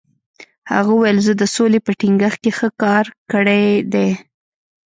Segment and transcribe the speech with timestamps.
[0.73, 4.09] هغه وویل، زه د سولې په ټینګښت کې ښه کار کړی دی.